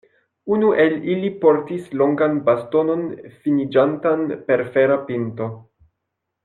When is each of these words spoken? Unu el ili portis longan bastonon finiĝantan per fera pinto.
Unu 0.53 0.69
el 0.85 0.95
ili 1.15 1.29
portis 1.43 1.85
longan 2.03 2.39
bastonon 2.49 3.05
finiĝantan 3.45 4.27
per 4.49 4.65
fera 4.79 4.99
pinto. 5.13 5.53